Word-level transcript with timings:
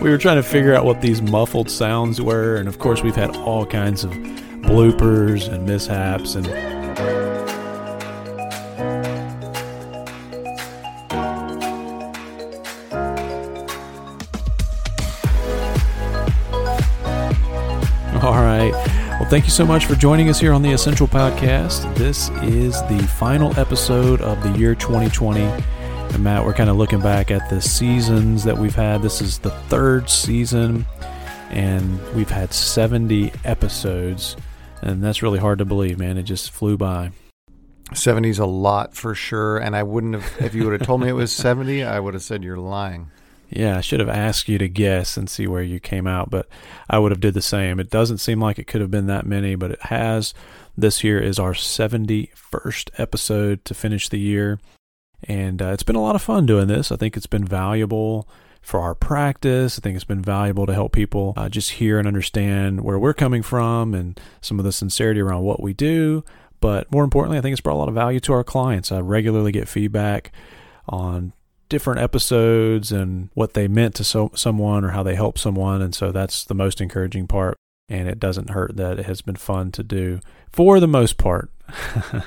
we 0.00 0.10
were 0.10 0.18
trying 0.18 0.36
to 0.36 0.42
figure 0.42 0.74
out 0.74 0.84
what 0.84 1.00
these 1.00 1.20
muffled 1.20 1.68
sounds 1.70 2.20
were, 2.20 2.56
and 2.56 2.68
of 2.68 2.78
course, 2.78 3.02
we've 3.02 3.16
had 3.16 3.34
all 3.36 3.66
kinds 3.66 4.04
of 4.04 4.12
bloopers 4.12 5.52
and 5.52 5.66
mishaps 5.66 6.34
and. 6.34 6.46
All 18.22 18.34
right. 18.34 18.72
Well, 19.18 19.28
thank 19.28 19.46
you 19.46 19.50
so 19.50 19.66
much 19.66 19.86
for 19.86 19.94
joining 19.96 20.28
us 20.28 20.38
here 20.38 20.52
on 20.52 20.62
the 20.62 20.70
Essential 20.70 21.08
Podcast. 21.08 21.92
This 21.96 22.28
is 22.42 22.80
the 22.82 22.98
final 23.18 23.58
episode 23.58 24.20
of 24.20 24.40
the 24.42 24.50
year 24.58 24.74
2020. 24.76 25.77
And 26.14 26.24
Matt, 26.24 26.44
we're 26.44 26.54
kind 26.54 26.70
of 26.70 26.76
looking 26.76 27.00
back 27.00 27.30
at 27.30 27.48
the 27.50 27.60
seasons 27.60 28.44
that 28.44 28.56
we've 28.56 28.74
had. 28.74 29.02
This 29.02 29.20
is 29.20 29.38
the 29.38 29.50
third 29.50 30.10
season, 30.10 30.84
and 31.50 32.00
we've 32.14 32.30
had 32.30 32.52
70 32.52 33.32
episodes. 33.44 34.36
And 34.82 35.02
that's 35.02 35.22
really 35.22 35.38
hard 35.38 35.58
to 35.58 35.64
believe, 35.64 35.98
man. 35.98 36.18
It 36.18 36.22
just 36.24 36.50
flew 36.50 36.76
by. 36.76 37.12
70's 37.92 38.38
a 38.38 38.46
lot 38.46 38.94
for 38.94 39.14
sure. 39.14 39.58
And 39.58 39.74
I 39.74 39.82
wouldn't 39.82 40.14
have, 40.14 40.42
if 40.44 40.54
you 40.54 40.64
would 40.64 40.78
have 40.78 40.86
told 40.86 41.00
me 41.00 41.08
it 41.08 41.12
was 41.12 41.32
70, 41.32 41.84
I 41.84 41.98
would 42.00 42.14
have 42.14 42.22
said 42.22 42.44
you're 42.44 42.58
lying. 42.58 43.10
Yeah, 43.50 43.78
I 43.78 43.80
should 43.80 44.00
have 44.00 44.10
asked 44.10 44.48
you 44.48 44.58
to 44.58 44.68
guess 44.68 45.16
and 45.16 45.28
see 45.28 45.46
where 45.46 45.62
you 45.62 45.80
came 45.80 46.06
out, 46.06 46.28
but 46.28 46.46
I 46.90 46.98
would 46.98 47.12
have 47.12 47.20
did 47.20 47.32
the 47.32 47.40
same. 47.40 47.80
It 47.80 47.88
doesn't 47.88 48.18
seem 48.18 48.40
like 48.40 48.58
it 48.58 48.66
could 48.66 48.82
have 48.82 48.90
been 48.90 49.06
that 49.06 49.24
many, 49.24 49.54
but 49.54 49.70
it 49.70 49.82
has. 49.84 50.34
This 50.76 51.02
year 51.02 51.18
is 51.18 51.38
our 51.38 51.54
71st 51.54 52.90
episode 52.98 53.64
to 53.64 53.74
finish 53.74 54.10
the 54.10 54.18
year, 54.20 54.60
and 55.22 55.60
uh, 55.60 55.72
it's 55.72 55.82
been 55.82 55.96
a 55.96 56.02
lot 56.02 56.14
of 56.14 56.22
fun 56.22 56.46
doing 56.46 56.68
this. 56.68 56.92
I 56.92 56.96
think 56.96 57.16
it's 57.16 57.26
been 57.26 57.44
valuable 57.44 58.28
for 58.62 58.80
our 58.80 58.94
practice. 58.94 59.78
I 59.78 59.82
think 59.82 59.96
it's 59.96 60.04
been 60.04 60.22
valuable 60.22 60.66
to 60.66 60.74
help 60.74 60.92
people 60.92 61.32
uh, 61.36 61.48
just 61.48 61.72
hear 61.72 61.98
and 61.98 62.06
understand 62.06 62.82
where 62.82 62.98
we're 62.98 63.14
coming 63.14 63.42
from 63.42 63.94
and 63.94 64.20
some 64.40 64.58
of 64.58 64.64
the 64.64 64.72
sincerity 64.72 65.20
around 65.20 65.42
what 65.42 65.62
we 65.62 65.72
do. 65.72 66.24
But 66.60 66.90
more 66.90 67.04
importantly, 67.04 67.38
I 67.38 67.40
think 67.40 67.52
it's 67.52 67.60
brought 67.60 67.76
a 67.76 67.78
lot 67.78 67.88
of 67.88 67.94
value 67.94 68.20
to 68.20 68.32
our 68.32 68.44
clients. 68.44 68.90
I 68.90 69.00
regularly 69.00 69.52
get 69.52 69.68
feedback 69.68 70.32
on 70.88 71.32
different 71.68 72.00
episodes 72.00 72.90
and 72.90 73.30
what 73.34 73.54
they 73.54 73.68
meant 73.68 73.94
to 73.96 74.04
so, 74.04 74.30
someone 74.34 74.84
or 74.84 74.90
how 74.90 75.02
they 75.02 75.14
help 75.14 75.38
someone. 75.38 75.82
And 75.82 75.94
so 75.94 76.10
that's 76.10 76.44
the 76.44 76.54
most 76.54 76.80
encouraging 76.80 77.26
part. 77.26 77.56
And 77.88 78.08
it 78.08 78.20
doesn't 78.20 78.50
hurt 78.50 78.76
that 78.76 78.98
it 78.98 79.06
has 79.06 79.22
been 79.22 79.36
fun 79.36 79.72
to 79.72 79.82
do 79.82 80.20
for 80.50 80.78
the 80.78 80.86
most 80.86 81.16
part. 81.16 81.50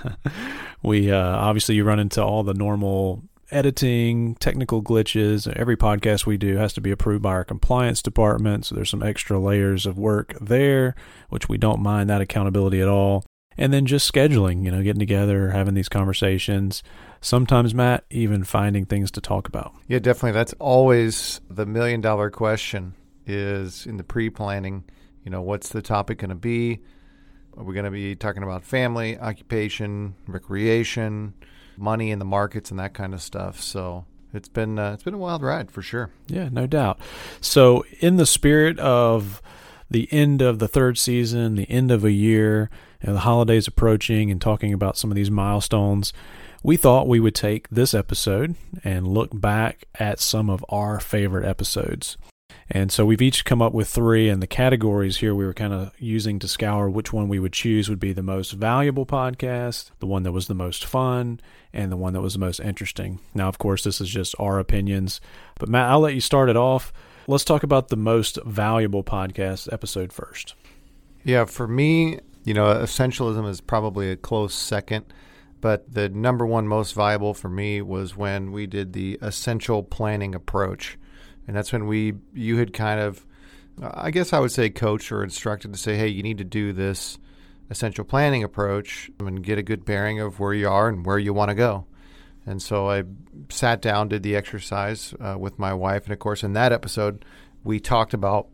we 0.83 1.11
uh, 1.11 1.35
obviously 1.37 1.75
you 1.75 1.83
run 1.83 1.99
into 1.99 2.23
all 2.23 2.43
the 2.43 2.53
normal 2.53 3.23
editing, 3.51 4.35
technical 4.35 4.81
glitches. 4.81 5.51
Every 5.55 5.77
podcast 5.77 6.25
we 6.25 6.37
do 6.37 6.57
has 6.57 6.73
to 6.73 6.81
be 6.81 6.91
approved 6.91 7.21
by 7.21 7.31
our 7.31 7.43
compliance 7.43 8.01
department. 8.01 8.65
So 8.65 8.75
there's 8.75 8.89
some 8.89 9.03
extra 9.03 9.39
layers 9.39 9.85
of 9.85 9.97
work 9.97 10.35
there, 10.39 10.95
which 11.29 11.49
we 11.49 11.57
don't 11.57 11.81
mind 11.81 12.09
that 12.09 12.21
accountability 12.21 12.81
at 12.81 12.87
all. 12.87 13.25
And 13.57 13.73
then 13.73 13.85
just 13.85 14.11
scheduling, 14.11 14.63
you 14.63 14.71
know, 14.71 14.81
getting 14.81 14.99
together, 14.99 15.49
having 15.49 15.73
these 15.73 15.89
conversations. 15.89 16.81
Sometimes, 17.19 17.75
Matt, 17.75 18.05
even 18.09 18.43
finding 18.43 18.85
things 18.85 19.11
to 19.11 19.21
talk 19.21 19.47
about. 19.47 19.73
Yeah, 19.87 19.99
definitely. 19.99 20.31
That's 20.31 20.53
always 20.53 21.41
the 21.49 21.65
million 21.65 22.01
dollar 22.01 22.31
question 22.31 22.95
is 23.27 23.85
in 23.85 23.97
the 23.97 24.03
pre 24.03 24.29
planning, 24.29 24.85
you 25.23 25.31
know, 25.31 25.41
what's 25.41 25.69
the 25.69 25.81
topic 25.81 26.19
going 26.19 26.29
to 26.29 26.35
be? 26.35 26.79
Are 27.57 27.63
we 27.63 27.73
going 27.73 27.85
to 27.85 27.91
be 27.91 28.15
talking 28.15 28.43
about 28.43 28.63
family, 28.63 29.19
occupation, 29.19 30.15
recreation, 30.25 31.33
money 31.77 32.11
in 32.11 32.19
the 32.19 32.25
markets, 32.25 32.71
and 32.71 32.79
that 32.79 32.93
kind 32.93 33.13
of 33.13 33.21
stuff? 33.21 33.61
So 33.61 34.05
it's 34.33 34.47
been 34.47 34.79
uh, 34.79 34.93
it's 34.93 35.03
been 35.03 35.13
a 35.13 35.19
wild 35.19 35.41
ride 35.41 35.69
for 35.69 35.81
sure. 35.81 36.09
Yeah, 36.27 36.49
no 36.49 36.65
doubt. 36.65 36.99
So 37.41 37.83
in 37.99 38.15
the 38.15 38.25
spirit 38.25 38.79
of 38.79 39.41
the 39.89 40.07
end 40.11 40.41
of 40.41 40.59
the 40.59 40.69
third 40.69 40.97
season, 40.97 41.55
the 41.55 41.69
end 41.69 41.91
of 41.91 42.05
a 42.05 42.11
year, 42.11 42.69
and 43.01 43.15
the 43.15 43.21
holidays 43.21 43.67
approaching, 43.67 44.31
and 44.31 44.39
talking 44.39 44.73
about 44.73 44.97
some 44.97 45.11
of 45.11 45.15
these 45.15 45.31
milestones, 45.31 46.13
we 46.63 46.77
thought 46.77 47.07
we 47.07 47.19
would 47.19 47.35
take 47.35 47.67
this 47.69 47.93
episode 47.93 48.55
and 48.83 49.07
look 49.07 49.29
back 49.33 49.85
at 49.95 50.19
some 50.19 50.49
of 50.49 50.63
our 50.69 50.99
favorite 50.99 51.45
episodes. 51.45 52.17
And 52.73 52.89
so 52.89 53.05
we've 53.05 53.21
each 53.21 53.43
come 53.43 53.61
up 53.61 53.73
with 53.73 53.89
three, 53.89 54.29
and 54.29 54.41
the 54.41 54.47
categories 54.47 55.17
here 55.17 55.35
we 55.35 55.43
were 55.43 55.53
kind 55.53 55.73
of 55.73 55.91
using 55.99 56.39
to 56.39 56.47
scour 56.47 56.89
which 56.89 57.11
one 57.11 57.27
we 57.27 57.37
would 57.37 57.51
choose 57.51 57.89
would 57.89 57.99
be 57.99 58.13
the 58.13 58.23
most 58.23 58.53
valuable 58.53 59.05
podcast, 59.05 59.91
the 59.99 60.05
one 60.05 60.23
that 60.23 60.31
was 60.31 60.47
the 60.47 60.53
most 60.53 60.85
fun, 60.85 61.41
and 61.73 61.91
the 61.91 61.97
one 61.97 62.13
that 62.13 62.21
was 62.21 62.31
the 62.31 62.39
most 62.39 62.61
interesting. 62.61 63.19
Now, 63.33 63.49
of 63.49 63.57
course, 63.57 63.83
this 63.83 63.99
is 63.99 64.09
just 64.09 64.35
our 64.39 64.57
opinions, 64.57 65.19
but 65.59 65.67
Matt, 65.67 65.89
I'll 65.89 65.99
let 65.99 66.13
you 66.13 66.21
start 66.21 66.47
it 66.47 66.55
off. 66.55 66.93
Let's 67.27 67.43
talk 67.43 67.63
about 67.63 67.89
the 67.89 67.97
most 67.97 68.39
valuable 68.45 69.03
podcast 69.03 69.71
episode 69.73 70.13
first. 70.13 70.55
Yeah, 71.25 71.43
for 71.43 71.67
me, 71.67 72.19
you 72.45 72.53
know, 72.53 72.73
essentialism 72.73 73.49
is 73.49 73.59
probably 73.59 74.09
a 74.09 74.15
close 74.15 74.53
second, 74.53 75.13
but 75.59 75.93
the 75.93 76.07
number 76.07 76.45
one 76.45 76.69
most 76.69 76.93
valuable 76.93 77.33
for 77.33 77.49
me 77.49 77.81
was 77.81 78.15
when 78.15 78.53
we 78.53 78.65
did 78.65 78.93
the 78.93 79.19
essential 79.21 79.83
planning 79.83 80.33
approach. 80.33 80.97
And 81.47 81.55
that's 81.55 81.73
when 81.73 81.87
we, 81.87 82.13
you 82.33 82.57
had 82.57 82.73
kind 82.73 82.99
of, 82.99 83.25
I 83.81 84.11
guess 84.11 84.33
I 84.33 84.39
would 84.39 84.51
say, 84.51 84.69
coached 84.69 85.11
or 85.11 85.23
instructed 85.23 85.73
to 85.73 85.79
say, 85.79 85.97
hey, 85.97 86.07
you 86.07 86.23
need 86.23 86.37
to 86.37 86.43
do 86.43 86.73
this 86.73 87.17
essential 87.69 88.03
planning 88.03 88.43
approach 88.43 89.09
and 89.19 89.43
get 89.43 89.57
a 89.57 89.63
good 89.63 89.85
bearing 89.85 90.19
of 90.19 90.39
where 90.39 90.53
you 90.53 90.67
are 90.67 90.89
and 90.89 91.05
where 91.05 91.17
you 91.17 91.33
want 91.33 91.49
to 91.49 91.55
go. 91.55 91.85
And 92.45 92.61
so 92.61 92.89
I 92.89 93.03
sat 93.49 93.81
down, 93.81 94.09
did 94.09 94.23
the 94.23 94.35
exercise 94.35 95.13
uh, 95.19 95.35
with 95.39 95.59
my 95.59 95.73
wife. 95.73 96.03
And 96.05 96.13
of 96.13 96.19
course, 96.19 96.43
in 96.43 96.53
that 96.53 96.71
episode, 96.71 97.23
we 97.63 97.79
talked 97.79 98.13
about 98.13 98.47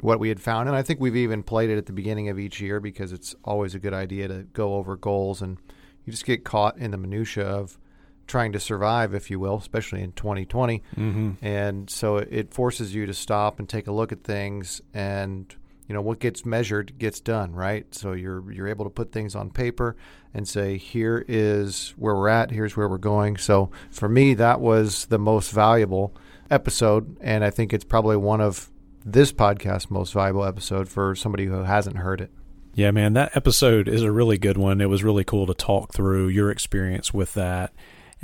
what 0.00 0.20
we 0.20 0.28
had 0.28 0.40
found. 0.40 0.68
And 0.68 0.76
I 0.76 0.82
think 0.82 1.00
we've 1.00 1.16
even 1.16 1.42
played 1.42 1.70
it 1.70 1.78
at 1.78 1.86
the 1.86 1.92
beginning 1.92 2.28
of 2.28 2.38
each 2.38 2.60
year 2.60 2.80
because 2.80 3.12
it's 3.12 3.34
always 3.44 3.74
a 3.74 3.78
good 3.78 3.94
idea 3.94 4.28
to 4.28 4.42
go 4.52 4.74
over 4.74 4.96
goals. 4.96 5.40
And 5.40 5.58
you 6.04 6.10
just 6.10 6.26
get 6.26 6.44
caught 6.44 6.76
in 6.76 6.90
the 6.90 6.98
minutia 6.98 7.44
of 7.44 7.78
trying 8.26 8.52
to 8.52 8.60
survive, 8.60 9.14
if 9.14 9.30
you 9.30 9.38
will, 9.38 9.56
especially 9.56 10.02
in 10.02 10.12
2020. 10.12 10.82
Mm-hmm. 10.96 11.44
And 11.44 11.90
so 11.90 12.16
it 12.16 12.52
forces 12.52 12.94
you 12.94 13.06
to 13.06 13.14
stop 13.14 13.58
and 13.58 13.68
take 13.68 13.86
a 13.86 13.92
look 13.92 14.12
at 14.12 14.24
things 14.24 14.80
and 14.92 15.54
you 15.86 15.94
know 15.94 16.00
what 16.00 16.18
gets 16.18 16.46
measured 16.46 16.98
gets 16.98 17.20
done 17.20 17.52
right? 17.52 17.92
So 17.94 18.12
you're 18.12 18.50
you're 18.50 18.68
able 18.68 18.84
to 18.84 18.90
put 18.90 19.12
things 19.12 19.34
on 19.34 19.50
paper 19.50 19.96
and 20.32 20.48
say 20.48 20.78
here 20.78 21.24
is 21.28 21.94
where 21.96 22.14
we're 22.14 22.28
at. 22.28 22.50
Here's 22.50 22.76
where 22.76 22.88
we're 22.88 22.98
going. 22.98 23.36
So 23.36 23.70
for 23.90 24.08
me 24.08 24.34
that 24.34 24.60
was 24.60 25.06
the 25.06 25.18
most 25.18 25.50
valuable 25.50 26.14
episode 26.50 27.16
and 27.22 27.42
i 27.42 27.48
think 27.48 27.72
it's 27.72 27.84
probably 27.84 28.16
one 28.18 28.40
of 28.40 28.70
this 29.04 29.32
podcast 29.32 29.90
most 29.90 30.12
valuable 30.12 30.44
episode 30.44 30.88
for 30.88 31.14
somebody 31.14 31.46
who 31.46 31.62
hasn't 31.64 31.96
heard 31.96 32.20
it. 32.20 32.30
Yeah 32.74 32.90
man 32.90 33.12
that 33.14 33.36
episode 33.36 33.88
is 33.88 34.02
a 34.02 34.10
really 34.10 34.38
good 34.38 34.56
one. 34.56 34.80
It 34.80 34.88
was 34.88 35.04
really 35.04 35.24
cool 35.24 35.46
to 35.46 35.54
talk 35.54 35.92
through 35.92 36.28
your 36.28 36.50
experience 36.50 37.12
with 37.12 37.34
that 37.34 37.72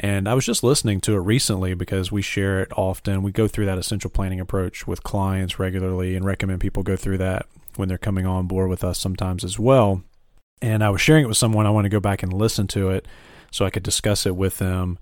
and 0.02 0.26
I 0.26 0.32
was 0.32 0.46
just 0.46 0.62
listening 0.62 1.02
to 1.02 1.14
it 1.14 1.18
recently 1.18 1.74
because 1.74 2.10
we 2.10 2.22
share 2.22 2.60
it 2.62 2.72
often. 2.74 3.22
We 3.22 3.32
go 3.32 3.46
through 3.46 3.66
that 3.66 3.76
essential 3.76 4.08
planning 4.08 4.40
approach 4.40 4.86
with 4.86 5.02
clients 5.02 5.58
regularly 5.58 6.16
and 6.16 6.24
recommend 6.24 6.62
people 6.62 6.82
go 6.82 6.96
through 6.96 7.18
that 7.18 7.46
when 7.76 7.88
they're 7.88 7.98
coming 7.98 8.24
on 8.24 8.46
board 8.46 8.70
with 8.70 8.82
us 8.82 8.98
sometimes 8.98 9.44
as 9.44 9.58
well. 9.58 10.02
And 10.62 10.82
I 10.82 10.88
was 10.88 11.02
sharing 11.02 11.24
it 11.24 11.28
with 11.28 11.36
someone. 11.36 11.66
I 11.66 11.70
want 11.70 11.84
to 11.84 11.90
go 11.90 12.00
back 12.00 12.22
and 12.22 12.32
listen 12.32 12.66
to 12.68 12.88
it 12.88 13.06
so 13.50 13.66
I 13.66 13.70
could 13.70 13.82
discuss 13.82 14.24
it 14.24 14.36
with 14.36 14.56
them. 14.56 14.98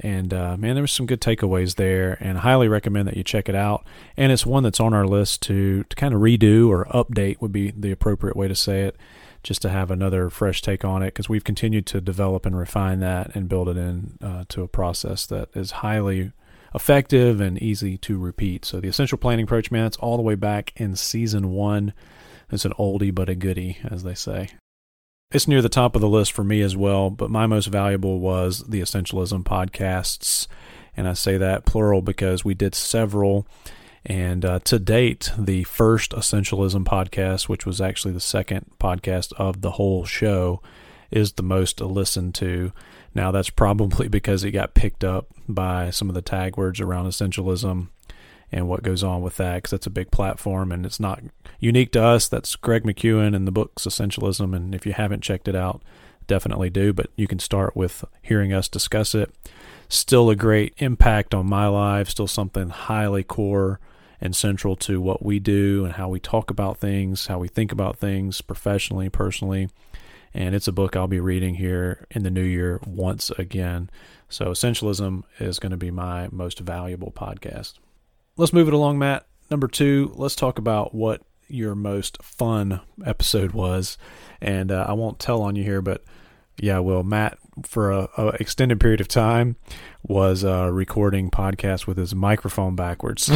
And 0.00 0.34
uh, 0.34 0.56
man, 0.56 0.74
there 0.74 0.82
was 0.82 0.92
some 0.92 1.06
good 1.06 1.20
takeaways 1.20 1.76
there, 1.76 2.16
and 2.20 2.38
I 2.38 2.40
highly 2.40 2.68
recommend 2.68 3.06
that 3.06 3.16
you 3.16 3.22
check 3.22 3.48
it 3.48 3.54
out. 3.54 3.84
And 4.16 4.32
it's 4.32 4.46
one 4.46 4.62
that's 4.62 4.80
on 4.80 4.94
our 4.94 5.06
list 5.06 5.42
to 5.42 5.84
to 5.84 5.96
kind 5.96 6.14
of 6.14 6.20
redo 6.20 6.68
or 6.68 6.86
update 6.86 7.40
would 7.40 7.52
be 7.52 7.70
the 7.70 7.92
appropriate 7.92 8.34
way 8.34 8.48
to 8.48 8.56
say 8.56 8.82
it 8.84 8.96
just 9.42 9.62
to 9.62 9.68
have 9.68 9.90
another 9.90 10.30
fresh 10.30 10.62
take 10.62 10.84
on 10.84 11.02
it 11.02 11.06
because 11.08 11.28
we've 11.28 11.44
continued 11.44 11.86
to 11.86 12.00
develop 12.00 12.44
and 12.44 12.56
refine 12.56 13.00
that 13.00 13.34
and 13.34 13.48
build 13.48 13.68
it 13.68 13.76
in 13.76 14.18
uh, 14.22 14.44
to 14.48 14.62
a 14.62 14.68
process 14.68 15.26
that 15.26 15.48
is 15.54 15.70
highly 15.70 16.32
effective 16.74 17.40
and 17.40 17.60
easy 17.60 17.96
to 17.98 18.18
repeat. 18.18 18.64
So 18.64 18.80
the 18.80 18.88
essential 18.88 19.18
planning 19.18 19.44
approach, 19.44 19.70
man, 19.70 19.86
it's 19.86 19.96
all 19.96 20.16
the 20.16 20.22
way 20.22 20.34
back 20.34 20.72
in 20.76 20.94
season 20.96 21.50
one. 21.50 21.92
It's 22.50 22.64
an 22.64 22.72
oldie 22.72 23.14
but 23.14 23.28
a 23.28 23.34
goodie, 23.34 23.78
as 23.88 24.02
they 24.02 24.14
say. 24.14 24.50
It's 25.32 25.46
near 25.46 25.62
the 25.62 25.68
top 25.68 25.94
of 25.94 26.00
the 26.00 26.08
list 26.08 26.32
for 26.32 26.42
me 26.42 26.60
as 26.60 26.76
well, 26.76 27.08
but 27.08 27.30
my 27.30 27.46
most 27.46 27.66
valuable 27.66 28.18
was 28.18 28.64
the 28.66 28.80
Essentialism 28.80 29.44
podcasts. 29.44 30.48
And 30.96 31.06
I 31.06 31.12
say 31.12 31.36
that 31.36 31.64
plural 31.64 32.02
because 32.02 32.44
we 32.44 32.54
did 32.54 32.74
several 32.74 33.46
and 34.04 34.44
uh, 34.44 34.58
to 34.60 34.78
date, 34.78 35.30
the 35.38 35.64
first 35.64 36.12
Essentialism 36.12 36.84
podcast, 36.84 37.48
which 37.48 37.66
was 37.66 37.80
actually 37.80 38.14
the 38.14 38.20
second 38.20 38.66
podcast 38.78 39.32
of 39.34 39.60
the 39.60 39.72
whole 39.72 40.04
show, 40.04 40.62
is 41.10 41.32
the 41.32 41.42
most 41.42 41.80
listened 41.80 42.34
to. 42.36 42.72
Now, 43.14 43.30
that's 43.30 43.50
probably 43.50 44.08
because 44.10 44.42
it 44.44 44.52
got 44.52 44.74
picked 44.74 45.04
up 45.04 45.26
by 45.48 45.90
some 45.90 46.08
of 46.08 46.14
the 46.14 46.22
tag 46.22 46.56
words 46.56 46.80
around 46.80 47.06
essentialism 47.06 47.88
and 48.52 48.68
what 48.68 48.82
goes 48.82 49.04
on 49.04 49.22
with 49.22 49.36
that, 49.36 49.56
because 49.56 49.70
that's 49.72 49.86
a 49.86 49.90
big 49.90 50.10
platform 50.10 50.72
and 50.72 50.84
it's 50.86 50.98
not 50.98 51.22
unique 51.58 51.92
to 51.92 52.02
us. 52.02 52.26
That's 52.26 52.56
Greg 52.56 52.84
McKeown 52.84 53.36
and 53.36 53.46
the 53.46 53.52
book's 53.52 53.86
Essentialism. 53.86 54.56
And 54.56 54.74
if 54.74 54.86
you 54.86 54.92
haven't 54.92 55.22
checked 55.22 55.46
it 55.46 55.54
out, 55.54 55.82
definitely 56.26 56.70
do. 56.70 56.92
But 56.92 57.10
you 57.16 57.28
can 57.28 57.38
start 57.38 57.76
with 57.76 58.04
hearing 58.22 58.52
us 58.52 58.68
discuss 58.68 59.14
it. 59.14 59.32
Still 59.92 60.30
a 60.30 60.36
great 60.36 60.72
impact 60.78 61.34
on 61.34 61.46
my 61.46 61.66
life, 61.66 62.08
still 62.08 62.28
something 62.28 62.68
highly 62.68 63.24
core 63.24 63.80
and 64.20 64.36
central 64.36 64.76
to 64.76 65.00
what 65.00 65.24
we 65.24 65.40
do 65.40 65.84
and 65.84 65.94
how 65.94 66.08
we 66.08 66.20
talk 66.20 66.48
about 66.48 66.78
things, 66.78 67.26
how 67.26 67.40
we 67.40 67.48
think 67.48 67.72
about 67.72 67.98
things 67.98 68.40
professionally, 68.40 69.08
personally. 69.08 69.68
And 70.32 70.54
it's 70.54 70.68
a 70.68 70.72
book 70.72 70.94
I'll 70.94 71.08
be 71.08 71.18
reading 71.18 71.56
here 71.56 72.06
in 72.12 72.22
the 72.22 72.30
new 72.30 72.44
year 72.44 72.78
once 72.86 73.30
again. 73.30 73.90
So, 74.28 74.52
Essentialism 74.52 75.24
is 75.40 75.58
going 75.58 75.72
to 75.72 75.76
be 75.76 75.90
my 75.90 76.28
most 76.30 76.60
valuable 76.60 77.10
podcast. 77.10 77.80
Let's 78.36 78.52
move 78.52 78.68
it 78.68 78.74
along, 78.74 79.00
Matt. 79.00 79.26
Number 79.50 79.66
two, 79.66 80.12
let's 80.14 80.36
talk 80.36 80.56
about 80.56 80.94
what 80.94 81.22
your 81.48 81.74
most 81.74 82.22
fun 82.22 82.80
episode 83.04 83.50
was. 83.50 83.98
And 84.40 84.70
uh, 84.70 84.86
I 84.88 84.92
won't 84.92 85.18
tell 85.18 85.42
on 85.42 85.56
you 85.56 85.64
here, 85.64 85.82
but 85.82 86.04
yeah, 86.62 86.78
well, 86.78 87.02
Matt, 87.02 87.38
for 87.64 87.90
a, 87.90 88.08
a 88.16 88.28
extended 88.40 88.80
period 88.80 89.00
of 89.00 89.08
time, 89.08 89.56
was 90.02 90.44
uh, 90.44 90.70
recording 90.70 91.30
podcasts 91.30 91.86
with 91.86 91.96
his 91.96 92.14
microphone 92.14 92.76
backwards. 92.76 93.24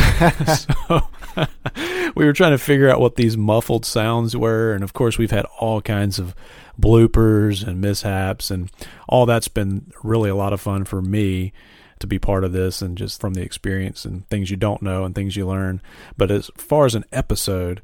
so 0.89 1.09
we 2.15 2.25
were 2.25 2.33
trying 2.33 2.53
to 2.53 2.59
figure 2.59 2.91
out 2.91 3.01
what 3.01 3.17
these 3.17 3.37
muffled 3.37 3.87
sounds 3.87 4.37
were, 4.37 4.73
and 4.75 4.85
of 4.85 4.93
course, 4.93 5.17
we've 5.17 5.31
had 5.31 5.47
all 5.59 5.81
kinds 5.81 6.19
of 6.19 6.35
bloopers 6.81 7.67
and 7.67 7.81
mishaps, 7.81 8.51
and 8.51 8.71
all 9.09 9.25
that's 9.25 9.49
been 9.49 9.91
really 10.03 10.29
a 10.29 10.37
lot 10.37 10.53
of 10.53 10.61
fun 10.61 10.85
for 10.85 11.01
me 11.01 11.53
to 12.01 12.07
be 12.07 12.19
part 12.19 12.45
of 12.45 12.53
this 12.53 12.83
and 12.83 12.99
just 12.99 13.21
from 13.21 13.35
the 13.35 13.43
experience 13.43 14.05
and 14.05 14.29
things 14.29 14.51
you 14.51 14.57
don't 14.57 14.83
know 14.83 15.05
and 15.05 15.15
things 15.15 15.37
you 15.37 15.47
learn. 15.47 15.81
But 16.19 16.31
as 16.31 16.51
far 16.57 16.85
as 16.85 16.95
an 16.95 17.05
episode, 17.13 17.81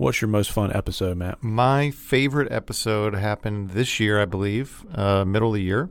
what's 0.00 0.20
your 0.22 0.28
most 0.28 0.50
fun 0.50 0.72
episode, 0.74 1.16
Matt? 1.18 1.42
My 1.42 1.90
favorite 1.90 2.50
episode 2.50 3.14
happened 3.14 3.70
this 3.70 4.00
year, 4.00 4.20
I 4.20 4.24
believe, 4.24 4.84
uh, 4.94 5.24
middle 5.26 5.48
of 5.50 5.54
the 5.54 5.62
year, 5.62 5.90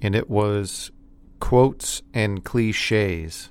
and 0.00 0.14
it 0.14 0.30
was 0.30 0.90
quotes 1.38 2.02
and 2.14 2.42
cliches. 2.44 3.50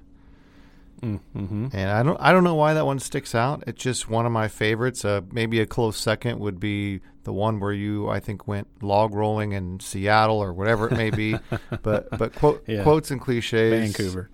Mm-hmm. 1.01 1.67
And 1.71 1.89
I 1.91 2.03
don't 2.03 2.17
I 2.19 2.33
don't 2.33 2.43
know 2.43 2.55
why 2.55 2.73
that 2.73 2.85
one 2.85 2.99
sticks 2.99 3.33
out. 3.33 3.63
It's 3.67 3.81
just 3.81 4.09
one 4.09 4.25
of 4.25 4.31
my 4.33 4.47
favorites. 4.49 5.05
Uh, 5.05 5.21
maybe 5.31 5.59
a 5.61 5.65
close 5.65 5.95
second 5.97 6.39
would 6.39 6.59
be 6.59 6.99
the 7.23 7.31
one 7.31 7.59
where 7.61 7.71
you 7.71 8.09
I 8.09 8.19
think 8.19 8.47
went 8.47 8.67
log 8.81 9.13
rolling 9.13 9.53
in 9.53 9.79
Seattle 9.79 10.39
or 10.43 10.51
whatever 10.51 10.87
it 10.87 10.97
may 10.97 11.09
be. 11.09 11.37
but 11.83 12.09
but 12.17 12.35
quote, 12.35 12.63
Yeah. 12.67 12.83
quotes 12.83 13.11
and 13.11 13.21
cliches. 13.21 13.71
Vancouver. 13.95 14.29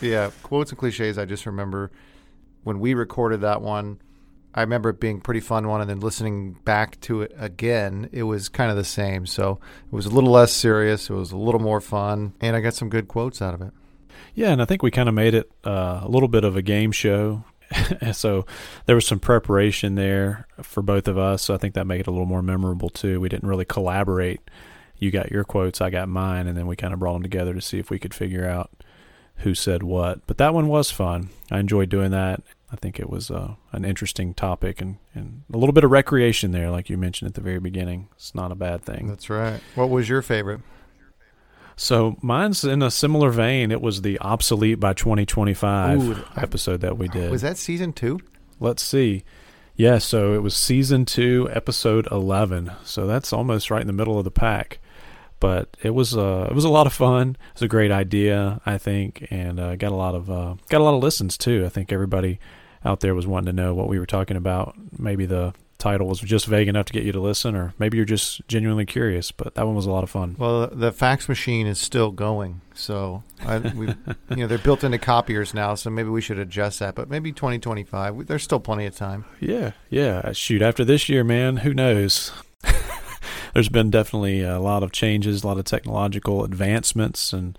Yeah, 0.00 0.30
quotes 0.42 0.70
and 0.72 0.78
cliches. 0.78 1.16
I 1.18 1.24
just 1.26 1.46
remember 1.46 1.92
when 2.64 2.80
we 2.80 2.94
recorded 2.94 3.42
that 3.42 3.62
one. 3.62 4.00
I 4.54 4.62
remember 4.62 4.90
it 4.90 5.00
being 5.00 5.20
pretty 5.20 5.40
fun 5.40 5.68
one, 5.68 5.80
and 5.80 5.90
then 5.90 6.00
listening 6.00 6.54
back 6.64 6.98
to 7.02 7.22
it 7.22 7.32
again, 7.38 8.08
it 8.12 8.24
was 8.24 8.48
kind 8.48 8.70
of 8.70 8.76
the 8.76 8.84
same. 8.84 9.26
So 9.26 9.60
it 9.86 9.92
was 9.92 10.06
a 10.06 10.10
little 10.10 10.30
less 10.30 10.52
serious. 10.52 11.10
It 11.10 11.14
was 11.14 11.32
a 11.32 11.36
little 11.36 11.60
more 11.60 11.80
fun, 11.80 12.34
and 12.40 12.56
I 12.56 12.60
got 12.60 12.74
some 12.74 12.88
good 12.88 13.08
quotes 13.08 13.42
out 13.42 13.54
of 13.54 13.62
it. 13.62 13.72
Yeah, 14.34 14.50
and 14.50 14.62
I 14.62 14.64
think 14.64 14.82
we 14.82 14.90
kind 14.90 15.08
of 15.08 15.14
made 15.14 15.34
it 15.34 15.50
uh, 15.64 16.00
a 16.02 16.08
little 16.08 16.28
bit 16.28 16.44
of 16.44 16.56
a 16.56 16.62
game 16.62 16.92
show. 16.92 17.44
so 18.12 18.46
there 18.86 18.94
was 18.94 19.06
some 19.06 19.20
preparation 19.20 19.94
there 19.94 20.46
for 20.62 20.82
both 20.82 21.08
of 21.08 21.18
us. 21.18 21.42
So 21.42 21.54
I 21.54 21.58
think 21.58 21.74
that 21.74 21.86
made 21.86 22.00
it 22.00 22.06
a 22.06 22.10
little 22.10 22.26
more 22.26 22.42
memorable 22.42 22.88
too. 22.88 23.20
We 23.20 23.28
didn't 23.28 23.48
really 23.48 23.64
collaborate. 23.64 24.40
You 24.98 25.10
got 25.10 25.30
your 25.30 25.44
quotes, 25.44 25.80
I 25.80 25.90
got 25.90 26.08
mine, 26.08 26.46
and 26.46 26.56
then 26.56 26.66
we 26.66 26.76
kind 26.76 26.92
of 26.92 26.98
brought 26.98 27.12
them 27.14 27.22
together 27.22 27.54
to 27.54 27.60
see 27.60 27.78
if 27.78 27.90
we 27.90 27.98
could 27.98 28.14
figure 28.14 28.48
out 28.48 28.70
who 29.38 29.54
said 29.54 29.82
what. 29.82 30.26
But 30.26 30.38
that 30.38 30.54
one 30.54 30.68
was 30.68 30.90
fun. 30.90 31.30
I 31.50 31.60
enjoyed 31.60 31.88
doing 31.88 32.10
that. 32.10 32.42
I 32.70 32.76
think 32.76 33.00
it 33.00 33.08
was 33.08 33.30
uh, 33.30 33.54
an 33.72 33.84
interesting 33.84 34.34
topic 34.34 34.80
and, 34.80 34.98
and 35.14 35.44
a 35.52 35.56
little 35.56 35.72
bit 35.72 35.84
of 35.84 35.90
recreation 35.90 36.50
there, 36.50 36.70
like 36.70 36.90
you 36.90 36.98
mentioned 36.98 37.28
at 37.28 37.34
the 37.34 37.40
very 37.40 37.60
beginning. 37.60 38.08
It's 38.14 38.34
not 38.34 38.52
a 38.52 38.54
bad 38.54 38.82
thing. 38.82 39.08
That's 39.08 39.30
right. 39.30 39.60
What 39.74 39.88
was 39.88 40.08
your 40.08 40.20
favorite? 40.20 40.60
So 41.76 42.16
mine's 42.20 42.64
in 42.64 42.82
a 42.82 42.90
similar 42.90 43.30
vein. 43.30 43.70
It 43.70 43.80
was 43.80 44.02
the 44.02 44.18
obsolete 44.18 44.80
by 44.80 44.92
2025 44.92 46.02
Ooh, 46.02 46.24
episode 46.36 46.80
that 46.80 46.98
we 46.98 47.08
did. 47.08 47.30
Was 47.30 47.42
that 47.42 47.56
season 47.56 47.92
two? 47.92 48.18
Let's 48.60 48.82
see. 48.82 49.24
Yeah, 49.76 49.98
so 49.98 50.34
it 50.34 50.42
was 50.42 50.56
season 50.56 51.04
two, 51.04 51.48
episode 51.52 52.08
11. 52.10 52.72
So 52.84 53.06
that's 53.06 53.32
almost 53.32 53.70
right 53.70 53.80
in 53.80 53.86
the 53.86 53.92
middle 53.92 54.18
of 54.18 54.24
the 54.24 54.30
pack. 54.30 54.80
But 55.40 55.76
it 55.82 55.90
was 55.90 56.16
uh, 56.16 56.48
it 56.50 56.54
was 56.54 56.64
a 56.64 56.68
lot 56.68 56.86
of 56.86 56.92
fun. 56.92 57.30
It 57.30 57.54
was 57.54 57.62
a 57.62 57.68
great 57.68 57.90
idea, 57.90 58.60
I 58.66 58.78
think, 58.78 59.26
and 59.30 59.60
uh, 59.60 59.76
got 59.76 59.92
a 59.92 59.96
lot 59.96 60.14
of 60.14 60.30
uh, 60.30 60.54
got 60.68 60.80
a 60.80 60.84
lot 60.84 60.94
of 60.94 61.02
listens 61.02 61.38
too. 61.38 61.64
I 61.64 61.68
think 61.68 61.92
everybody 61.92 62.40
out 62.84 63.00
there 63.00 63.14
was 63.14 63.26
wanting 63.26 63.46
to 63.54 63.62
know 63.62 63.74
what 63.74 63.88
we 63.88 63.98
were 63.98 64.06
talking 64.06 64.36
about. 64.36 64.76
Maybe 64.98 65.26
the 65.26 65.54
title 65.78 66.08
was 66.08 66.20
just 66.20 66.46
vague 66.46 66.68
enough 66.68 66.86
to 66.86 66.92
get 66.92 67.04
you 67.04 67.12
to 67.12 67.20
listen, 67.20 67.54
or 67.54 67.72
maybe 67.78 67.96
you're 67.96 68.04
just 68.04 68.46
genuinely 68.48 68.84
curious. 68.84 69.30
But 69.30 69.54
that 69.54 69.66
one 69.66 69.76
was 69.76 69.86
a 69.86 69.90
lot 69.90 70.04
of 70.04 70.10
fun. 70.10 70.36
Well, 70.38 70.66
the 70.66 70.92
fax 70.92 71.28
machine 71.28 71.66
is 71.66 71.78
still 71.78 72.10
going, 72.10 72.60
so 72.74 73.22
I, 73.46 73.58
we, 73.58 73.86
you 74.30 74.36
know, 74.36 74.46
they're 74.46 74.58
built 74.58 74.84
into 74.84 74.98
copiers 74.98 75.54
now. 75.54 75.74
So 75.74 75.90
maybe 75.90 76.08
we 76.08 76.20
should 76.20 76.38
adjust 76.38 76.80
that. 76.80 76.94
But 76.94 77.08
maybe 77.08 77.32
2025. 77.32 78.26
There's 78.26 78.42
still 78.42 78.60
plenty 78.60 78.86
of 78.86 78.96
time. 78.96 79.24
Yeah, 79.40 79.72
yeah. 79.88 80.32
Shoot, 80.32 80.62
after 80.62 80.84
this 80.84 81.08
year, 81.08 81.24
man, 81.24 81.58
who 81.58 81.72
knows? 81.72 82.32
There's 83.58 83.68
been 83.68 83.90
definitely 83.90 84.42
a 84.44 84.60
lot 84.60 84.84
of 84.84 84.92
changes, 84.92 85.42
a 85.42 85.46
lot 85.48 85.58
of 85.58 85.64
technological 85.64 86.44
advancements, 86.44 87.32
and 87.32 87.58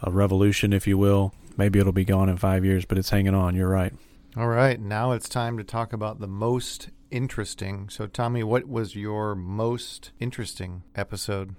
a 0.00 0.10
revolution, 0.10 0.72
if 0.72 0.88
you 0.88 0.98
will. 0.98 1.34
Maybe 1.56 1.78
it'll 1.78 1.92
be 1.92 2.04
gone 2.04 2.28
in 2.28 2.36
five 2.36 2.64
years, 2.64 2.84
but 2.84 2.98
it's 2.98 3.10
hanging 3.10 3.36
on. 3.36 3.54
You're 3.54 3.68
right. 3.68 3.92
All 4.36 4.48
right, 4.48 4.80
now 4.80 5.12
it's 5.12 5.28
time 5.28 5.56
to 5.56 5.62
talk 5.62 5.92
about 5.92 6.18
the 6.18 6.26
most 6.26 6.88
interesting. 7.12 7.88
So, 7.90 8.08
Tommy, 8.08 8.42
what 8.42 8.66
was 8.66 8.96
your 8.96 9.36
most 9.36 10.10
interesting 10.18 10.82
episode? 10.96 11.54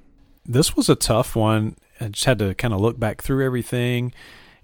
This 0.45 0.75
was 0.75 0.89
a 0.89 0.95
tough 0.95 1.33
one. 1.33 1.77
I 2.01 2.09
just 2.09 2.25
had 2.25 2.39
to 2.39 2.55
kind 2.55 2.73
of 2.73 2.81
look 2.81 2.99
back 2.99 3.21
through 3.21 3.45
everything. 3.45 4.11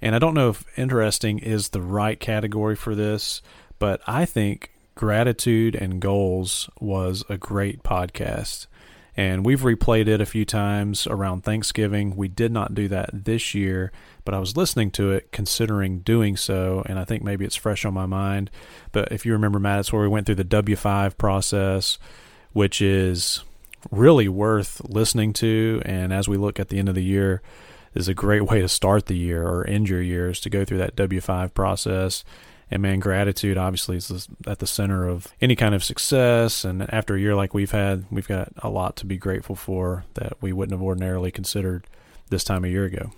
And 0.02 0.16
I 0.16 0.19
don't 0.19 0.34
know 0.34 0.50
if 0.50 0.66
interesting 0.78 1.40
is 1.40 1.69
the 1.69 1.81
right 1.81 2.19
category 2.19 2.76
for 2.76 2.94
this, 2.94 3.42
but 3.80 4.02
I 4.06 4.26
think 4.26 4.74
Gratitude 4.96 5.76
and 5.76 6.02
Goals 6.02 6.69
was 6.81 7.24
a 7.30 7.38
great 7.38 7.84
podcast. 7.84 8.68
And 9.15 9.45
we've 9.45 9.62
replayed 9.62 10.07
it 10.07 10.21
a 10.21 10.25
few 10.25 10.44
times 10.44 11.06
around 11.06 11.44
Thanksgiving. 11.44 12.15
We 12.15 12.27
did 12.27 12.51
not 12.51 12.74
do 12.74 12.88
that 12.88 13.25
this 13.25 13.54
year, 13.54 13.92
but 14.25 14.33
I 14.33 14.39
was 14.39 14.57
listening 14.57 14.89
to 14.92 15.12
it, 15.12 15.31
considering 15.31 16.00
doing 16.00 16.36
so, 16.36 16.83
and 16.88 16.98
I 16.98 17.06
think 17.06 17.21
maybe 17.24 17.45
it's 17.45 17.56
fresh 17.56 17.86
on 17.86 17.94
my 17.94 18.07
mind. 18.07 18.50
But 18.92 19.12
if 19.12 19.25
you 19.25 19.33
remember, 19.33 19.60
Matt, 19.60 19.81
it's 19.81 19.94
where 19.94 20.01
we 20.01 20.07
went 20.07 20.25
through 20.25 20.36
the 20.36 20.44
W5 20.44 21.18
process, 21.18 22.00
which 22.54 22.81
is 22.81 23.44
really 23.92 24.27
worth 24.27 24.81
listening 24.89 25.33
to. 25.33 25.81
And 25.86 26.12
as 26.12 26.27
we 26.27 26.38
look 26.38 26.59
at 26.59 26.69
the 26.69 26.80
end 26.80 26.89
of 26.89 26.95
the 26.95 27.04
year, 27.04 27.42
is 27.94 28.07
a 28.07 28.14
great 28.14 28.44
way 28.44 28.61
to 28.61 28.68
start 28.68 29.06
the 29.06 29.18
year 29.18 29.44
or 29.47 29.68
end 29.68 29.90
your 29.90 30.02
years 30.02 30.40
to 30.42 30.49
go 30.49 30.66
through 30.66 30.80
that 30.80 30.95
W5 30.95 31.54
process. 31.54 32.23
And 32.73 32.81
man, 32.81 32.99
gratitude 32.99 33.56
obviously 33.56 33.97
is 33.97 34.27
at 34.47 34.57
the 34.57 34.65
center 34.65 35.07
of 35.07 35.27
any 35.39 35.56
kind 35.56 35.75
of 35.75 35.83
success. 35.83 36.65
And 36.65 36.92
after 36.92 37.13
a 37.13 37.19
year 37.19 37.35
like 37.35 37.53
we've 37.53 37.69
had, 37.69 38.06
we've 38.09 38.27
got 38.27 38.51
a 38.57 38.69
lot 38.69 38.95
to 38.95 39.06
be 39.06 39.15
grateful 39.15 39.56
for 39.56 40.06
that 40.15 40.42
we 40.42 40.53
wouldn't 40.53 40.71
have 40.71 40.81
ordinarily 40.81 41.30
considered 41.30 41.85
this 42.31 42.44
time 42.44 42.65
a 42.65 42.68
year 42.68 42.83
ago. 42.85 43.11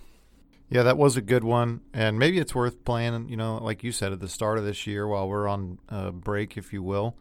Yeah, 0.70 0.84
that 0.84 0.98
was 0.98 1.16
a 1.16 1.22
good 1.22 1.46
one, 1.46 1.80
and 1.94 2.20
maybe 2.20 2.38
it's 2.38 2.54
worth 2.54 2.84
playing. 2.84 3.30
You 3.30 3.38
know, 3.38 3.64
like 3.64 3.82
you 3.82 3.94
said 3.94 4.12
at 4.12 4.20
the 4.20 4.28
start 4.28 4.58
of 4.58 4.66
this 4.66 4.86
year, 4.86 5.08
while 5.08 5.30
we're 5.30 5.48
on 5.48 5.80
uh, 5.88 6.12
break, 6.12 6.58
if 6.58 6.74
you 6.74 6.84
will. 6.84 7.16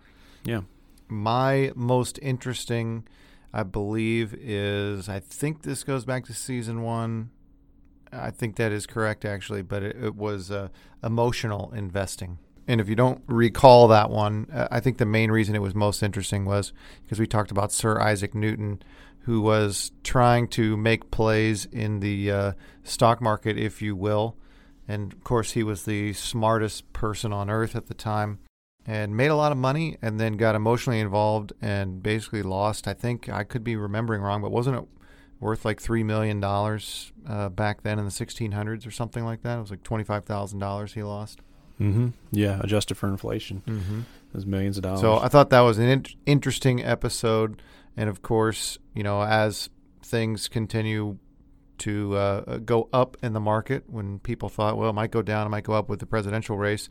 Yeah. 0.44 0.62
My 1.06 1.70
most 1.76 2.18
interesting, 2.20 3.06
I 3.52 3.62
believe, 3.62 4.34
is 4.34 5.08
I 5.08 5.20
think 5.20 5.62
this 5.62 5.84
goes 5.84 6.04
back 6.04 6.24
to 6.24 6.34
season 6.34 6.82
one. 6.82 7.30
I 8.14 8.30
think 8.30 8.56
that 8.56 8.72
is 8.72 8.86
correct, 8.86 9.24
actually, 9.24 9.62
but 9.62 9.82
it, 9.82 9.96
it 10.02 10.14
was 10.14 10.50
uh, 10.50 10.68
emotional 11.02 11.72
investing. 11.72 12.38
And 12.66 12.80
if 12.80 12.88
you 12.88 12.96
don't 12.96 13.22
recall 13.26 13.88
that 13.88 14.10
one, 14.10 14.48
uh, 14.52 14.68
I 14.70 14.80
think 14.80 14.98
the 14.98 15.06
main 15.06 15.30
reason 15.30 15.54
it 15.54 15.62
was 15.62 15.74
most 15.74 16.02
interesting 16.02 16.44
was 16.44 16.72
because 17.02 17.18
we 17.20 17.26
talked 17.26 17.50
about 17.50 17.72
Sir 17.72 18.00
Isaac 18.00 18.34
Newton, 18.34 18.82
who 19.20 19.40
was 19.40 19.92
trying 20.02 20.48
to 20.48 20.76
make 20.76 21.10
plays 21.10 21.66
in 21.66 22.00
the 22.00 22.30
uh, 22.30 22.52
stock 22.82 23.20
market, 23.20 23.58
if 23.58 23.82
you 23.82 23.94
will. 23.94 24.36
And 24.86 25.12
of 25.12 25.24
course, 25.24 25.52
he 25.52 25.62
was 25.62 25.84
the 25.84 26.12
smartest 26.12 26.92
person 26.92 27.32
on 27.32 27.50
earth 27.50 27.74
at 27.76 27.86
the 27.86 27.94
time 27.94 28.38
and 28.86 29.16
made 29.16 29.28
a 29.28 29.36
lot 29.36 29.52
of 29.52 29.58
money 29.58 29.96
and 30.02 30.20
then 30.20 30.34
got 30.34 30.54
emotionally 30.54 31.00
involved 31.00 31.52
and 31.60 32.02
basically 32.02 32.42
lost. 32.42 32.86
I 32.86 32.92
think 32.92 33.28
I 33.28 33.44
could 33.44 33.64
be 33.64 33.76
remembering 33.76 34.20
wrong, 34.20 34.42
but 34.42 34.52
wasn't 34.52 34.76
it 34.76 34.84
worth 35.44 35.64
like 35.64 35.80
$3 35.80 36.04
million 36.04 36.42
uh, 36.42 37.48
back 37.50 37.82
then 37.82 37.98
in 38.00 38.04
the 38.04 38.10
1600s 38.10 38.86
or 38.86 38.90
something 38.90 39.24
like 39.24 39.42
that? 39.42 39.58
It 39.58 39.60
was 39.60 39.70
like 39.70 39.82
$25,000 39.84 40.92
he 40.94 41.02
lost. 41.02 41.40
Mm-hmm. 41.80 42.08
Yeah. 42.32 42.60
Adjusted 42.62 42.96
for 42.96 43.08
inflation, 43.08 43.62
Mm-hmm. 43.66 43.98
it 44.00 44.34
was 44.34 44.46
millions 44.46 44.76
of 44.78 44.82
dollars. 44.84 45.00
So 45.00 45.18
I 45.18 45.28
thought 45.28 45.50
that 45.50 45.60
was 45.60 45.78
an 45.78 45.88
in- 45.88 46.04
interesting 46.26 46.84
episode. 46.84 47.60
And 47.96 48.08
of 48.08 48.22
course, 48.22 48.78
you 48.94 49.02
know, 49.02 49.22
as 49.22 49.68
things 50.02 50.48
continue 50.48 51.18
to 51.78 52.16
uh, 52.16 52.58
go 52.58 52.88
up 52.92 53.16
in 53.22 53.32
the 53.32 53.40
market, 53.40 53.84
when 53.88 54.18
people 54.20 54.48
thought, 54.48 54.76
well, 54.78 54.90
it 54.90 54.94
might 54.94 55.10
go 55.10 55.22
down, 55.22 55.46
it 55.46 55.50
might 55.50 55.64
go 55.64 55.74
up 55.74 55.88
with 55.88 55.98
the 56.00 56.06
presidential 56.06 56.56
race, 56.56 56.88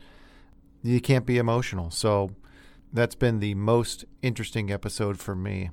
you 0.82 1.00
can't 1.00 1.24
be 1.26 1.38
emotional. 1.38 1.90
So 1.90 2.30
that's 2.92 3.14
been 3.14 3.40
the 3.40 3.54
most 3.54 4.04
interesting 4.22 4.70
episode 4.70 5.18
for 5.18 5.34
me. 5.34 5.70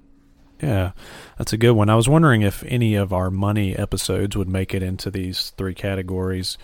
Yeah, 0.61 0.91
that's 1.37 1.53
a 1.53 1.57
good 1.57 1.71
one. 1.71 1.89
I 1.89 1.95
was 1.95 2.07
wondering 2.07 2.43
if 2.43 2.63
any 2.67 2.93
of 2.95 3.11
our 3.11 3.31
money 3.31 3.75
episodes 3.75 4.37
would 4.37 4.47
make 4.49 4.73
it 4.75 4.83
into 4.83 5.09
these 5.09 5.51
three 5.57 5.73
categories, 5.73 6.57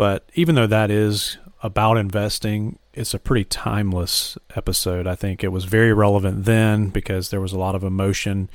But 0.00 0.30
even 0.32 0.54
though 0.54 0.66
that 0.66 0.90
is 0.90 1.36
about 1.62 1.98
investing, 1.98 2.78
it's 2.94 3.12
a 3.12 3.18
pretty 3.18 3.44
timeless 3.44 4.38
episode. 4.56 5.06
I 5.06 5.14
think 5.14 5.44
it 5.44 5.52
was 5.52 5.66
very 5.66 5.92
relevant 5.92 6.46
then 6.46 6.88
because 6.88 7.28
there 7.28 7.40
was 7.42 7.52
a 7.52 7.58
lot 7.58 7.74
of 7.74 7.84
emotion 7.84 8.48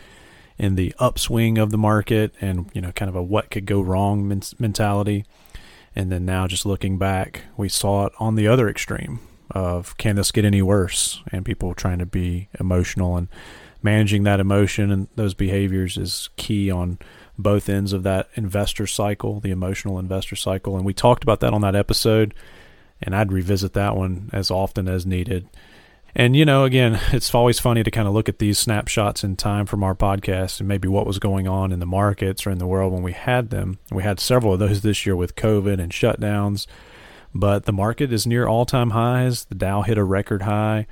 in 0.58 0.74
the 0.74 0.92
upswing 0.98 1.60
of 1.60 1.70
the 1.70 1.78
market 1.78 2.34
and, 2.42 2.72
you 2.74 2.82
know, 2.82 2.92
kind 2.94 3.10
of 3.10 3.16
a 3.16 3.22
what 3.22 3.52
could 3.52 3.68
go 3.68 3.80
wrong 3.80 4.28
men- 4.28 4.42
mentality. 4.58 5.24
And 5.96 6.12
then 6.12 6.26
now 6.26 6.48
just 6.48 6.66
looking 6.66 6.98
back, 6.98 7.44
we 7.56 7.70
saw 7.70 8.08
it 8.08 8.14
on 8.20 8.34
the 8.34 8.48
other 8.48 8.68
extreme 8.68 9.20
of 9.52 9.96
can 9.98 10.16
this 10.16 10.32
get 10.32 10.46
any 10.46 10.64
worse 10.64 11.22
and 11.32 11.46
people 11.46 11.76
trying 11.76 12.00
to 12.00 12.08
be 12.08 12.50
emotional 12.60 13.18
and 13.18 13.28
managing 13.82 14.24
that 14.24 14.40
emotion 14.40 14.92
and 14.92 15.08
those 15.16 15.34
behaviors 15.34 15.98
is 15.98 16.30
key 16.36 16.72
on 16.72 16.98
both 17.38 17.70
ends 17.70 17.94
of 17.94 18.04
that 18.04 18.30
investor 18.36 18.88
cycle, 18.88 19.40
the 19.40 19.52
emotional 19.52 20.00
investor 20.00 20.36
cycle. 20.36 20.76
And 20.76 20.86
we 20.86 20.94
talked 20.94 21.24
about 21.24 21.42
that 21.42 21.54
on 21.54 21.62
that 21.62 21.76
episode 21.76 22.34
and 23.02 23.16
I'd 23.16 23.32
revisit 23.32 23.74
that 23.74 23.96
one 23.96 24.30
as 24.34 24.50
often 24.50 24.88
as 24.88 25.06
needed. 25.06 25.48
And 26.16 26.36
you 26.36 26.46
know, 26.46 26.64
again, 26.64 27.00
it's 27.12 27.34
always 27.36 27.60
funny 27.60 27.84
to 27.84 27.92
kind 27.92 28.08
of 28.08 28.14
look 28.14 28.30
at 28.30 28.40
these 28.40 28.58
snapshots 28.58 29.24
in 29.24 29.36
time 29.36 29.66
from 29.66 29.84
our 29.84 29.96
podcast 29.96 30.60
and 30.60 30.68
maybe 30.68 30.88
what 30.88 31.06
was 31.06 31.20
going 31.20 31.48
on 31.48 31.72
in 31.72 31.80
the 31.80 31.86
markets 31.86 32.46
or 32.46 32.52
in 32.52 32.58
the 32.58 32.68
world 32.68 32.94
when 32.94 33.04
we 33.04 33.14
had 33.14 33.50
them. 33.50 33.80
We 33.92 34.04
had 34.04 34.20
several 34.20 34.54
of 34.54 34.60
those 34.60 34.82
this 34.82 35.06
year 35.06 35.16
with 35.16 35.36
COVID 35.36 35.80
and 35.80 35.92
shutdowns, 35.92 36.68
but 37.34 37.66
the 37.66 37.74
market 37.74 38.14
is 38.14 38.26
near 38.26 38.48
all-time 38.48 38.92
highs. 38.92 39.46
The 39.46 39.56
Dow 39.56 39.82
hit 39.82 39.98
a 39.98 40.04
record 40.04 40.44
high, 40.44 40.88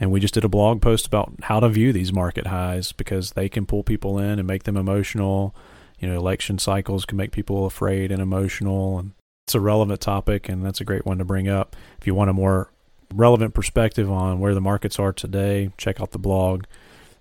and 0.00 0.10
we 0.10 0.20
just 0.20 0.34
did 0.34 0.44
a 0.44 0.48
blog 0.48 0.80
post 0.80 1.06
about 1.06 1.32
how 1.42 1.60
to 1.60 1.68
view 1.68 1.92
these 1.92 2.12
market 2.12 2.46
highs 2.46 2.92
because 2.92 3.32
they 3.32 3.48
can 3.48 3.66
pull 3.66 3.82
people 3.82 4.18
in 4.18 4.38
and 4.38 4.46
make 4.46 4.64
them 4.64 4.76
emotional. 4.76 5.54
You 5.98 6.08
know, 6.08 6.16
election 6.16 6.58
cycles 6.58 7.04
can 7.04 7.16
make 7.16 7.32
people 7.32 7.66
afraid 7.66 8.12
and 8.12 8.22
emotional 8.22 8.98
and 8.98 9.12
it's 9.48 9.54
a 9.54 9.60
relevant 9.60 10.02
topic, 10.02 10.50
and 10.50 10.62
that's 10.62 10.82
a 10.82 10.84
great 10.84 11.06
one 11.06 11.16
to 11.16 11.24
bring 11.24 11.48
up. 11.48 11.74
If 11.98 12.06
you 12.06 12.14
want 12.14 12.28
a 12.28 12.34
more 12.34 12.70
relevant 13.14 13.54
perspective 13.54 14.10
on 14.12 14.40
where 14.40 14.54
the 14.54 14.60
markets 14.60 14.98
are 14.98 15.10
today, 15.10 15.70
check 15.78 16.02
out 16.02 16.10
the 16.10 16.18
blog 16.18 16.64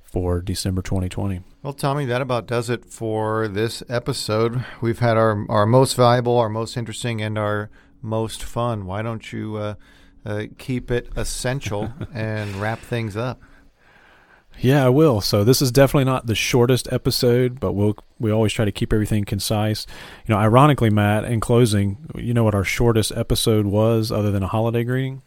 for 0.03 0.41
December 0.41 0.81
2020. 0.81 1.39
Well, 1.63 1.71
Tommy, 1.71 2.03
that 2.03 2.21
about 2.21 2.45
does 2.45 2.69
it 2.69 2.83
for 2.83 3.47
this 3.47 3.81
episode. 3.87 4.65
We've 4.81 4.99
had 4.99 5.15
our, 5.15 5.45
our 5.49 5.65
most 5.65 5.95
valuable, 5.95 6.37
our 6.37 6.49
most 6.49 6.75
interesting, 6.75 7.21
and 7.21 7.37
our 7.37 7.69
most 8.01 8.43
fun. 8.43 8.85
Why 8.85 9.01
don't 9.01 9.31
you 9.31 9.55
uh, 9.55 9.75
uh, 10.27 10.43
keep 10.57 10.91
it 10.91 11.09
essential 11.15 11.91
and 12.13 12.55
wrap 12.57 12.79
things 12.79 13.17
up? 13.17 13.41
Yeah, 14.59 14.85
I 14.85 14.89
will. 14.89 15.21
So 15.21 15.43
this 15.43 15.61
is 15.61 15.71
definitely 15.71 16.05
not 16.05 16.25
the 16.25 16.35
shortest 16.35 16.91
episode, 16.91 17.59
but 17.59 17.73
we'll 17.73 17.95
we 18.19 18.31
always 18.31 18.51
try 18.51 18.65
to 18.65 18.71
keep 18.71 18.91
everything 18.91 19.23
concise. 19.23 19.85
You 20.25 20.33
know, 20.33 20.39
ironically, 20.39 20.89
Matt, 20.89 21.25
in 21.25 21.39
closing, 21.39 21.97
you 22.15 22.33
know 22.33 22.43
what 22.43 22.55
our 22.55 22.63
shortest 22.63 23.11
episode 23.15 23.67
was 23.67 24.11
other 24.11 24.31
than 24.31 24.41
a 24.43 24.47
holiday 24.47 24.83
greeting? 24.83 25.21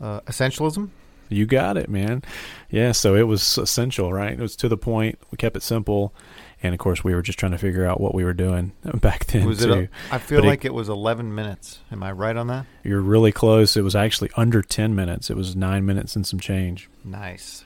Uh, 0.00 0.20
essentialism. 0.22 0.90
You 1.30 1.46
got 1.46 1.78
it, 1.78 1.88
man. 1.88 2.22
Yeah, 2.68 2.92
so 2.92 3.14
it 3.14 3.22
was 3.22 3.56
essential, 3.56 4.12
right? 4.12 4.32
It 4.32 4.40
was 4.40 4.54
to 4.56 4.68
the 4.68 4.76
point. 4.76 5.18
We 5.30 5.36
kept 5.36 5.56
it 5.56 5.62
simple, 5.62 6.14
and 6.62 6.74
of 6.74 6.78
course, 6.78 7.02
we 7.02 7.14
were 7.14 7.22
just 7.22 7.38
trying 7.38 7.52
to 7.52 7.58
figure 7.58 7.84
out 7.84 8.00
what 8.00 8.14
we 8.14 8.24
were 8.24 8.32
doing 8.32 8.72
back 8.94 9.26
then 9.26 9.46
was 9.46 9.60
too. 9.60 9.72
It 9.72 9.90
a, 10.10 10.14
I 10.14 10.18
feel 10.18 10.40
but 10.40 10.46
like 10.46 10.64
it, 10.64 10.68
it 10.68 10.74
was 10.74 10.88
11 10.88 11.34
minutes. 11.34 11.80
Am 11.90 12.02
I 12.02 12.12
right 12.12 12.36
on 12.36 12.46
that? 12.48 12.66
You're 12.84 13.00
really 13.00 13.32
close. 13.32 13.76
It 13.76 13.82
was 13.82 13.96
actually 13.96 14.30
under 14.36 14.62
10 14.62 14.94
minutes. 14.94 15.30
It 15.30 15.36
was 15.36 15.56
nine 15.56 15.84
minutes 15.84 16.16
and 16.16 16.26
some 16.26 16.38
change. 16.40 16.88
Nice. 17.04 17.64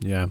Yeah. 0.00 0.26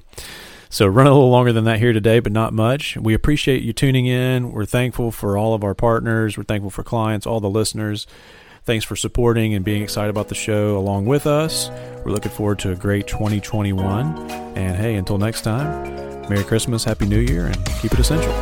So 0.70 0.86
run 0.86 1.08
a 1.08 1.12
little 1.12 1.30
longer 1.30 1.54
than 1.54 1.64
that 1.64 1.80
here 1.80 1.94
today, 1.94 2.20
but 2.20 2.32
not 2.32 2.54
much. 2.54 2.98
We 2.98 3.14
appreciate 3.14 3.64
you 3.64 3.74
tuning 3.74 4.06
in. 4.06 4.52
We're 4.52 4.66
thankful 4.66 5.12
for 5.12 5.38
all 5.38 5.54
of 5.54 5.64
our 5.64 5.74
partners. 5.74 6.38
We're 6.38 6.44
thankful 6.44 6.70
for 6.70 6.84
clients, 6.84 7.26
all 7.26 7.40
the 7.40 7.50
listeners. 7.50 8.06
Thanks 8.66 8.84
for 8.84 8.98
supporting 8.98 9.54
and 9.54 9.64
being 9.64 9.82
excited 9.82 10.10
about 10.10 10.28
the 10.28 10.36
show 10.36 10.78
along 10.78 11.06
with 11.06 11.26
us. 11.26 11.70
We're 12.04 12.12
looking 12.12 12.32
forward 12.32 12.60
to 12.60 12.72
a 12.72 12.76
great 12.76 13.08
2021. 13.08 14.30
And 14.58 14.76
hey, 14.76 14.96
until 14.96 15.18
next 15.18 15.44
time, 15.44 16.07
Merry 16.29 16.43
Christmas, 16.43 16.84
Happy 16.84 17.05
New 17.05 17.19
Year, 17.19 17.46
and 17.46 17.65
keep 17.81 17.93
it 17.93 18.00
essential. 18.00 18.34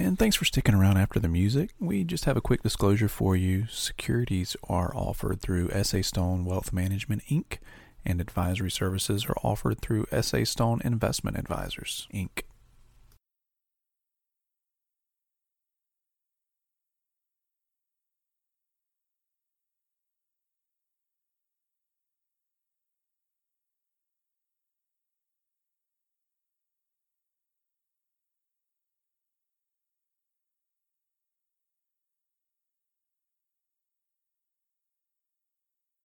And 0.00 0.16
thanks 0.16 0.36
for 0.36 0.44
sticking 0.44 0.76
around 0.76 0.96
after 0.98 1.18
the 1.18 1.26
music. 1.26 1.70
We 1.80 2.04
just 2.04 2.24
have 2.24 2.36
a 2.36 2.40
quick 2.40 2.62
disclosure 2.62 3.08
for 3.08 3.34
you. 3.34 3.66
Securities 3.68 4.56
are 4.68 4.94
offered 4.94 5.40
through 5.40 5.70
SA 5.82 6.02
Stone 6.02 6.44
Wealth 6.44 6.72
Management, 6.72 7.22
Inc., 7.28 7.58
and 8.06 8.20
advisory 8.20 8.70
services 8.70 9.26
are 9.26 9.34
offered 9.42 9.80
through 9.80 10.06
SA 10.22 10.44
Stone 10.44 10.82
Investment 10.84 11.36
Advisors, 11.36 12.06
Inc. 12.14 12.42